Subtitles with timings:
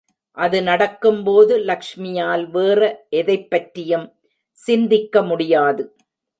[0.37, 2.81] அது நடக்கும்போது லக்ஷ்மியால் வேற
[3.11, 4.07] எதைப்பற்றியும்
[4.57, 5.83] சிந்திக்க முடியாது.